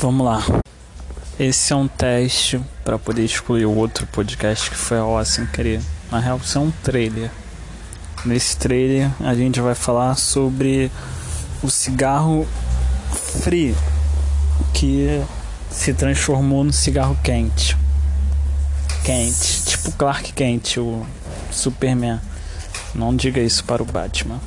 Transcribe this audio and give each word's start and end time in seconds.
Vamos 0.00 0.24
lá. 0.24 0.42
Esse 1.38 1.74
é 1.74 1.76
um 1.76 1.86
teste 1.86 2.58
para 2.82 2.98
poder 2.98 3.22
excluir 3.22 3.66
o 3.66 3.76
outro 3.76 4.06
podcast 4.06 4.70
que 4.70 4.76
foi 4.76 4.96
ao 4.96 5.22
sem 5.26 5.44
querer. 5.44 5.78
Na 6.10 6.18
real, 6.18 6.40
isso 6.42 6.56
é 6.56 6.60
um 6.62 6.70
trailer. 6.70 7.30
Nesse 8.24 8.56
trailer 8.56 9.10
a 9.20 9.34
gente 9.34 9.60
vai 9.60 9.74
falar 9.74 10.14
sobre 10.14 10.90
o 11.62 11.68
cigarro 11.68 12.48
free 13.42 13.76
que 14.72 15.22
se 15.70 15.92
transformou 15.92 16.64
no 16.64 16.72
cigarro 16.72 17.18
quente. 17.22 17.76
Quente, 19.04 19.64
tipo 19.66 19.92
Clark 19.92 20.32
Kent, 20.32 20.78
o 20.78 21.06
Superman. 21.50 22.18
Não 22.94 23.14
diga 23.14 23.38
isso 23.38 23.62
para 23.64 23.82
o 23.82 23.86
Batman. 23.86 24.40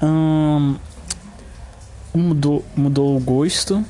Hum, 0.00 0.76
mudou, 2.14 2.64
mudou 2.76 3.16
o 3.16 3.20
gosto, 3.20 3.84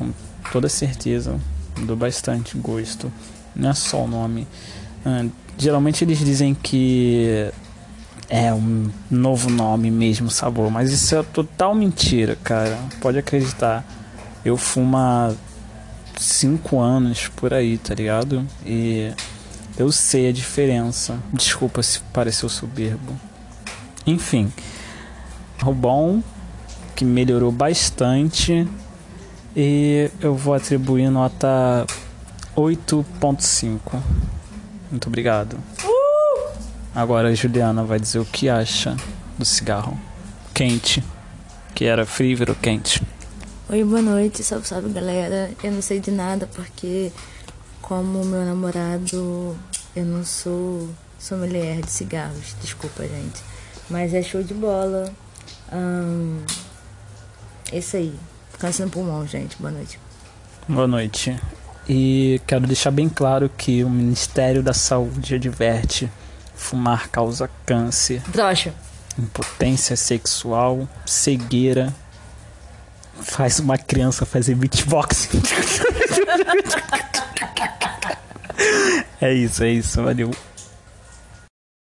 com 0.00 0.12
toda 0.50 0.68
certeza. 0.68 1.38
Mudou 1.78 1.96
bastante 1.96 2.56
gosto. 2.56 3.12
Não 3.54 3.70
é 3.70 3.74
só 3.74 4.04
o 4.04 4.08
nome. 4.08 4.48
Hum, 5.04 5.30
geralmente 5.58 6.04
eles 6.04 6.18
dizem 6.18 6.54
que 6.54 7.50
é 8.28 8.52
um 8.52 8.90
novo 9.10 9.50
nome 9.50 9.90
mesmo, 9.90 10.30
sabor. 10.30 10.70
Mas 10.70 10.90
isso 10.90 11.14
é 11.14 11.22
total 11.22 11.74
mentira, 11.74 12.36
cara. 12.42 12.78
Pode 13.00 13.18
acreditar. 13.18 13.84
Eu 14.44 14.56
fumo 14.56 14.96
há 14.96 15.34
5 16.18 16.78
anos 16.78 17.28
por 17.28 17.52
aí, 17.52 17.76
tá 17.76 17.94
ligado? 17.94 18.46
E 18.64 19.12
eu 19.76 19.92
sei 19.92 20.28
a 20.28 20.32
diferença. 20.32 21.18
Desculpa 21.32 21.82
se 21.82 22.00
pareceu 22.12 22.48
soberbo. 22.48 23.12
Enfim, 24.06 24.50
o 25.62 25.72
bom 25.72 26.22
que 26.96 27.04
melhorou 27.04 27.52
bastante 27.52 28.66
e 29.54 30.10
eu 30.20 30.34
vou 30.34 30.54
atribuir 30.54 31.10
nota 31.10 31.86
8.5. 32.56 34.00
Muito 34.90 35.06
obrigado. 35.06 35.56
Agora 36.94 37.28
a 37.28 37.34
Juliana 37.34 37.84
vai 37.84 38.00
dizer 38.00 38.18
o 38.18 38.24
que 38.24 38.48
acha 38.48 38.96
do 39.38 39.44
cigarro 39.44 39.98
quente, 40.52 41.02
que 41.74 41.84
era 41.84 42.04
frio 42.04 42.36
virou 42.36 42.56
quente. 42.56 43.02
Oi, 43.68 43.84
boa 43.84 44.02
noite, 44.02 44.42
salve, 44.42 44.66
salve 44.66 44.90
galera. 44.90 45.50
Eu 45.62 45.72
não 45.72 45.80
sei 45.80 46.00
de 46.00 46.10
nada 46.10 46.48
porque, 46.54 47.12
como 47.80 48.24
meu 48.24 48.44
namorado, 48.44 49.56
eu 49.94 50.04
não 50.04 50.24
sou 50.24 50.88
sommelier 51.18 51.80
de 51.80 51.90
cigarros, 51.90 52.56
desculpa, 52.60 53.06
gente. 53.06 53.40
Mas 53.88 54.12
é 54.12 54.22
show 54.22 54.42
de 54.42 54.54
bola. 54.54 55.12
Hum, 55.72 56.42
isso 57.72 57.96
aí. 57.96 58.14
Câncer 58.58 58.84
no 58.84 58.90
pulmão, 58.90 59.26
gente. 59.26 59.56
Boa 59.58 59.70
noite. 59.70 59.98
Boa 60.68 60.86
noite. 60.86 61.38
E 61.88 62.40
quero 62.46 62.66
deixar 62.66 62.90
bem 62.90 63.08
claro 63.08 63.48
que 63.48 63.82
o 63.82 63.90
Ministério 63.90 64.62
da 64.62 64.72
Saúde 64.72 65.34
adverte 65.34 66.10
Fumar 66.60 67.08
causa 67.08 67.50
câncer. 67.64 68.22
Drocha. 68.28 68.74
Impotência 69.18 69.96
sexual, 69.96 70.86
cegueira. 71.06 71.92
Faz 73.22 73.58
uma 73.58 73.78
criança 73.78 74.26
fazer 74.26 74.54
beatbox. 74.54 75.30
é 79.20 79.32
isso, 79.32 79.64
é 79.64 79.70
isso. 79.70 80.02
Valeu. 80.02 80.30